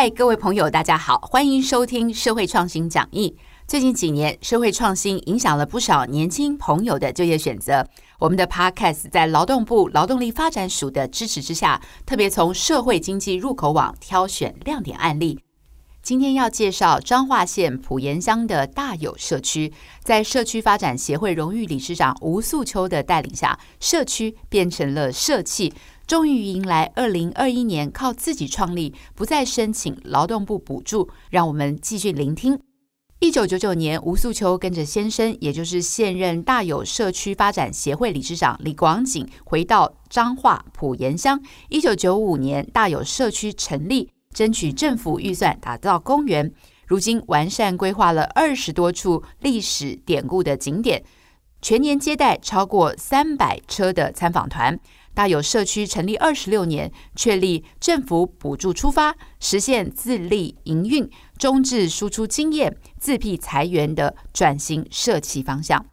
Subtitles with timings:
[0.00, 3.36] 嗨，各位朋友，大家好，欢迎收听社会创新讲义。
[3.66, 7.84] 最近几年，社会创新影响了不少年轻朋友的就业选择。
[8.20, 15.40] 我们的 Podcast 在劳动部劳动力发展署的支持之下，特别从社会经济入口网挑选亮点案例。
[16.00, 19.72] 今天要介绍彰化县埔盐乡的大有社区，
[20.04, 25.74] 在社区发展协会荣誉理事长吴素秋的带领下，社区变成了社企，
[26.08, 31.10] 终于迎来二零二一年靠自己创立，不再申请劳动部补助。
[31.28, 32.58] 让我们继续聆听。
[33.20, 41.38] 一九九九年，吴素秋跟着先生，也就是现任大有社区发展协会理事长李广景，回到彰化埔盐乡。
[41.68, 44.08] 一九九五年，大有社区成立。
[44.32, 46.50] 争取政府预算打造公园，
[46.86, 51.04] 如今完善规划了二十多处历史典故的景点，
[51.60, 54.78] 全年接待超过三百车的参访团。
[55.18, 65.84] 大有社区成立二十六年，确立政府补助出发，实现自立营运、中置输出经验、自辟裁员的转型社企方向。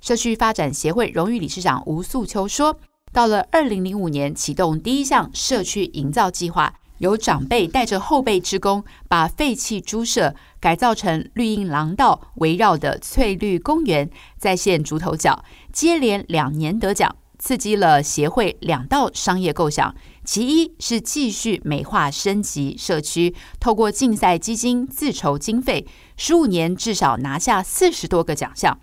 [0.00, 2.80] 社区发展协会荣誉理事长吴素秋说
[3.14, 19.92] ：“到了二零零五年，启动第一项社区营造计划。”由长辈带着后辈职工，把废弃猪舍改造成绿荫廊道围绕的翠绿公园，在线竹头角，接连两年得奖，刺激了协会两道商业构想。
[20.24, 25.84] 其一是继续美化升级社区，透过竞赛基金自筹经费，
[26.16, 28.74] 十五年至少拿下四十多个奖项；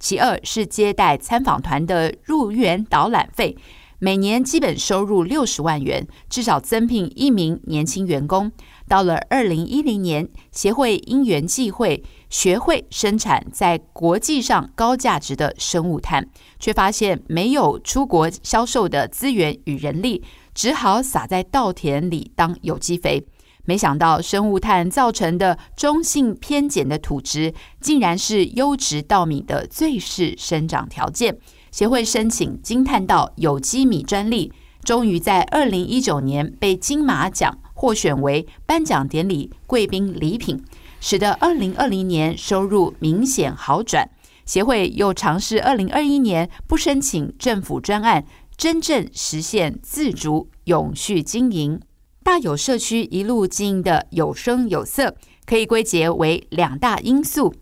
[0.00, 3.56] 其二是接待参访团的入园导览费。
[3.98, 8.52] 每年基本收入六十万元，至少增聘一名年轻员工。
[8.86, 20.22] 到了二零一零年，协会因缘际会，学会生产在国际上高价值的生物炭，却发现没有出国销售的资源与人力，
[20.54, 23.26] 只好撒在稻田里当有机肥。
[23.64, 31.36] 没想到生物炭造成的中性偏碱的土质，竟然是优质稻米的最适生长条件。
[31.76, 34.50] 协会申请金碳稻有机米专利，
[34.82, 40.64] 终于在二零一九年被金马奖获选为颁奖典礼贵宾礼品，
[41.00, 44.08] 使得二零二零年收入明显好转。
[44.46, 48.24] 协会又尝试二零二一年不申请政府专案，
[48.56, 51.78] 真正实现自主永续经营。
[52.24, 55.14] 大有社区一路经营的有声有色，
[55.44, 57.52] 可以归结为两大因素：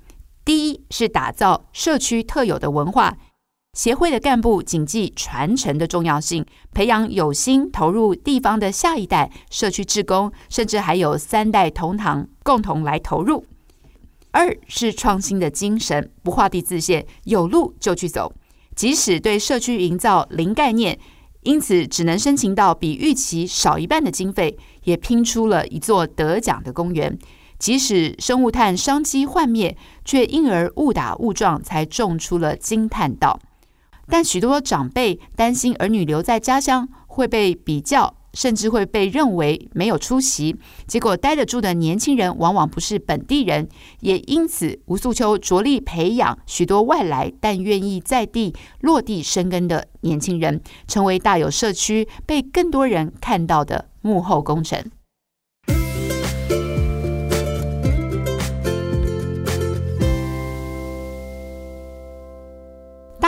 [0.45, 3.17] 第一是打造社区特有的文化。
[3.75, 13.45] 协会的干部谨记传承的重要性，培养有心投入地方的下一代社区职工，甚至还有三代同堂共同来投入。
[14.31, 18.33] 二是创新的精神，不画地自限，有路就去走。
[18.77, 20.99] 即使对社区营造零概念，
[21.43, 27.19] 因此只能申请到比预期少一半的经费，也拼出了一座得奖的公园。
[27.59, 33.39] 即使生物炭商机幻灭，却因而误打误撞才种出了金炭道。
[34.09, 40.57] 但许多长辈担心儿女留在家乡会被比较，甚至会被认为没有出息。
[40.87, 43.69] 结果待得住的年轻人往往不是本地人，
[44.01, 54.91] 也因此吴素秋着力培养许多外来但愿意在地落地生根的年轻人，成为大有社区被更多人看到的幕后功臣。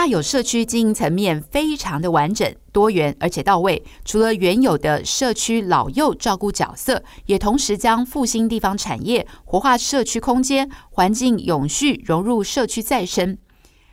[0.07, 3.83] 有社区经营层面非常的完整、多元而且到位。
[4.05, 13.37] 除了原有的社区老幼照顾角色，也同时将复兴地方产业、活化社区空间、环境永续融入社区再生。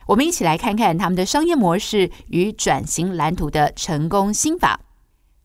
[0.07, 4.79] 我们一起来看看他们的商业模式与转型蓝图的成功心法。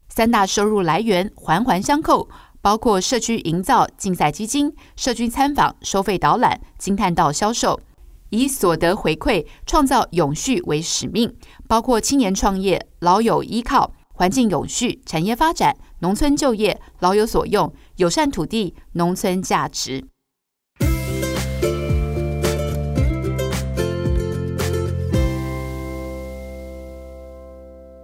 [0.09, 2.29] 三大收入来源环环相扣，
[2.61, 7.81] 包括社区营造竞赛基金、社区参访收费导览、惊叹道销售。
[8.31, 11.33] 以所得回馈创造永续为使命，
[11.69, 20.05] 包括青年创业、老有依靠、环境永续、产业发展、农村就业、老有所用、友善土地、农村价值。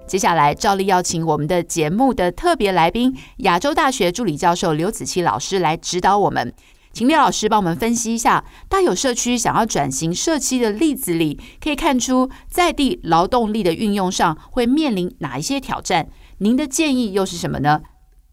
[0.06, 6.54] 接下来，照例邀请我们的节目的特别来宾——亚洲大学助理教授刘子琪老师来指导我们。
[6.96, 16.08] 请廖老师帮我们分析一下，大有社区想要转型社区的例子里，可以看出在地劳动力的运用上会面临哪一些挑战？
[16.38, 17.82] 您的建议又是什么呢？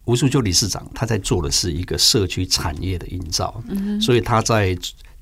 [0.05, 3.61] 吴淑秋理事长他在做的是一个社区产业的营造，
[3.99, 4.77] 所以他在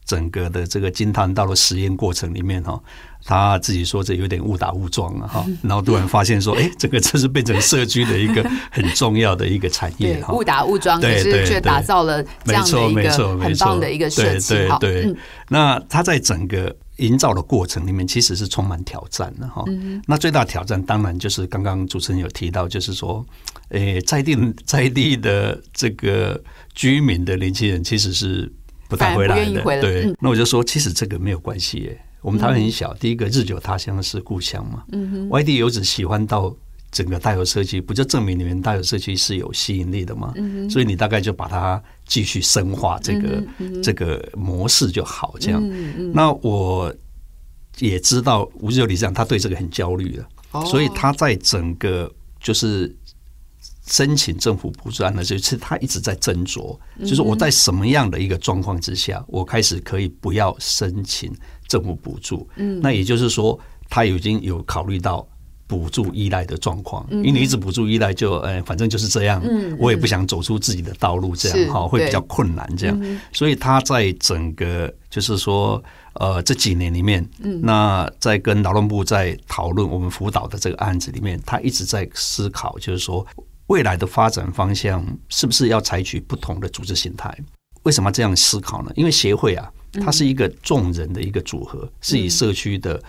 [0.05, 2.81] 整个的这个金叹道的实验过程里面哈。
[3.23, 10.33] 他自己说这有点误打误撞了哈，然后突然发现说， 哎，这个这是变成社区的一个很重要的一个产业哈。
[10.33, 14.55] 误打误撞，可是却打造了这样的一个很棒的一个设计。
[14.55, 15.15] 对对对，
[15.49, 19.63] 那他在整个营造的过程里面，其实是充满挑战的哈。
[20.07, 23.23] 那最大挑战当然就是刚刚主持人有提到，就是说，
[23.69, 26.41] 诶，在地在地的这个
[26.73, 28.51] 居民的年轻人其实是
[28.91, 29.63] 不太回来的。
[29.81, 31.97] 对，那我就说，其实这个没有关系耶。
[32.21, 34.83] 我们台湾很小，第一个日久他乡是故乡嘛。
[35.29, 36.53] 外地游子喜欢到
[36.91, 40.33] 整个大有社区，不就证明你们大有社区是有吸引力的吗？
[40.69, 43.43] 所以你大概就把它继续深化这个
[43.81, 45.35] 这个模式就好。
[45.39, 45.63] 这样，
[46.13, 46.93] 那我
[47.79, 52.93] 也知道吴日久理事长他对这个很焦虑的，所以他在整个就是
[53.91, 61.31] 申请政府补助案的时候，他一直在斟酌，就是我在什么样的一个状况之下，我开始可以不要申请。
[61.67, 63.57] 政府补助，嗯，那也就是说，
[63.89, 65.25] 他已经有考虑到
[65.67, 75.81] 补助依赖的状况，因为你一直补助依赖，就呃，反正就是这样，嗯，我也不想走出自己的道路，这样哈，会比较困难，这样，所以他在整个就是说，
[76.15, 83.25] 呃，这几年里面，嗯，那在跟劳动部在讨论我们辅导的这个案子里面，他一直在思考，就是说
[83.71, 87.33] 未来的发展方向是不是要采取不同的组织形态？
[87.83, 88.91] 为什么这样思考呢？
[88.95, 89.71] 因为协会啊。
[90.05, 93.01] 它是一个众人的一个组合，是以社区的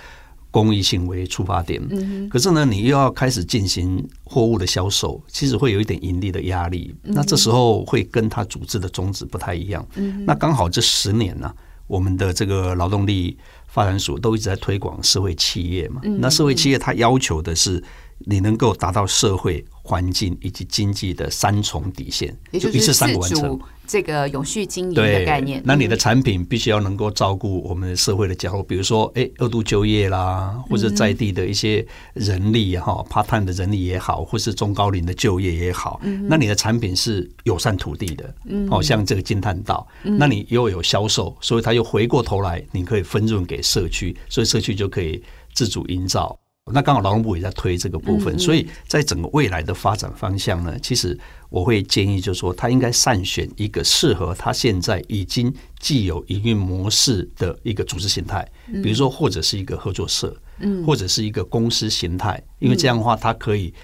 [0.51, 1.81] 公益性为出发点。
[2.29, 6.93] 可是呢，你又要开始进行货物的销售，其实会有一点盈利的压力。
[7.03, 9.87] 那这时候会跟他组织的宗旨不太一样。
[10.27, 11.55] 那刚好这十年呢，
[11.87, 13.39] 我们的这个劳动力
[13.69, 16.01] 发展署都一直在推广社会企业嘛。
[16.19, 17.81] 那社会企业它要求的是
[18.27, 19.65] 你能够达到社会。
[19.85, 25.61] 环境以及经济的三重底线，也就是三个完成这个永续经营的概念。
[25.65, 31.85] 那你的产品必须要能够照顾我们社会的角落，比如说，哎，二度就业啦，或者在地的一些
[32.15, 36.01] 人力哈，part time 的人力也好，或是中高龄的就业也好。
[36.29, 38.33] 那你的产品是友善土地的，
[38.71, 45.21] 哦，像这个金叹道，那你又有销售，所以他又回过头来，你可以分润给社区，所以社区就可以
[45.55, 46.39] 自主营造。
[46.71, 51.19] 那刚好劳动部也在推这个部分，所以在整个未来的发展方向呢，其实
[51.51, 58.49] 我会建议，就是说他应该善选一个适合他现在已经既有营运模式的一个组织形态，
[58.81, 63.75] 比如说或者是一个合作社，嗯，或者是一个公司形态，因为这样的话，它可以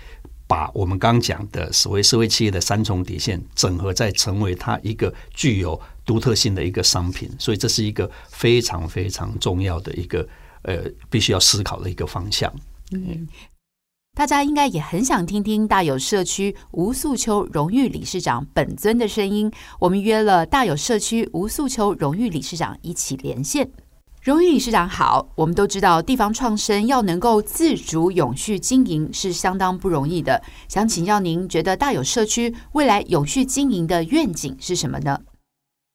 [0.47, 10.27] 把我们刚讲的所谓社会企业的三重底线整合，再成为它一个具有独特性的一个商品，所以这是一个非常非常重要的一个
[10.69, 12.53] 呃，必须要思考的一个方向。
[12.93, 13.27] 嗯，
[14.15, 19.51] 大家应该也很想听听大有社区吴素秋荣誉理事长本尊的声音。
[19.81, 23.71] 我们约了大有社区吴素秋荣誉理事长一起连线。
[24.21, 30.43] 荣誉理事长好，我们都知道地方创生要能够自主永续经营是相当不容易的。
[30.69, 35.19] 想请教您，觉得大有社区未来永续经营的愿景是什么呢？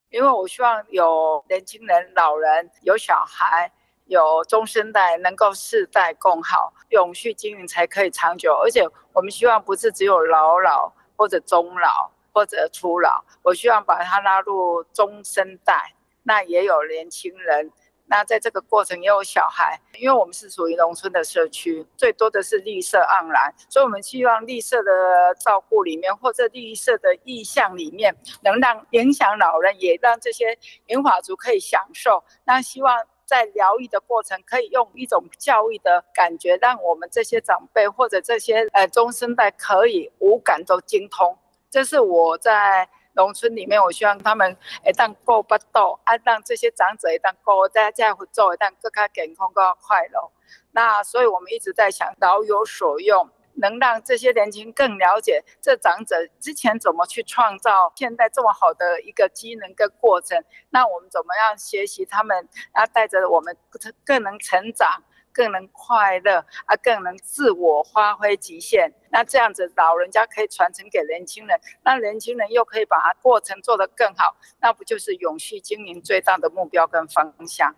[0.10, 3.72] 因为我希望有年轻人、老人、有小孩。
[4.06, 8.54] 有中生代能够世代共好，永续经营才可以长久。
[8.64, 17.72] 而且我们希望不是只有老老或者中老或者初老，我希望把它纳入中生代，那也有年轻人，
[18.08, 19.80] 那在这个过程也有小孩。
[19.98, 24.92] 因为我们是属于农村的社区，最多的是绿色盎然，所以我们希望绿色的
[25.40, 32.24] 照顾里面或者绿色的意象里面，能让影响老人，也让这些银发族可以享受。
[32.44, 32.98] 那希望。
[33.26, 41.38] 在疗愈的过程，可以用一种教育的感觉，让我们这些长辈或者这些呃中生代可以五感都精通。
[41.70, 50.32] 这是我在农村里面，我希望他们一旦够不到，啊，让这些长者一旦够，大家再会做一旦更加健康、更加快乐。
[50.72, 53.30] 那所以我们一直在想，老有所用。
[53.56, 63.56] 能让这些年轻更了解这长者之前怎么去创造现在这么好的一个机能跟过程，那我们怎么样学习他们，然后带着我们
[64.04, 68.94] 更能成长、更能快乐啊，更能自我发挥极限。
[69.12, 77.76] 那这样子老人家可以传承给年轻人，那年轻人又可以把过程做得更好，那不就是永续经营最大的目标跟方向？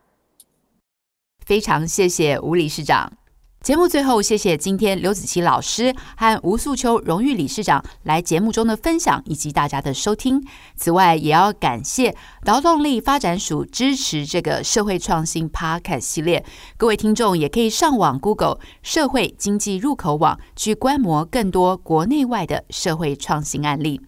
[1.45, 3.17] 非常谢谢吴理事长。
[3.65, 10.39] 节目最后，谢谢今天刘子琪老师和吴素秋荣誉理事长来节目中的分享，以及大家的收听。
[10.75, 16.45] 此外，也要感谢劳动力发展署支持这个社会创新 Podcast 系列。
[16.77, 23.99] 各位听众也可以上网 Google 社会经济入口网，去观摩更多国内外的社会创新案例。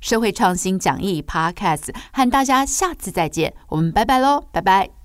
[0.00, 5.03] 社会创新讲义 Podcast，和大家下次再见，我们拜拜喽，拜拜。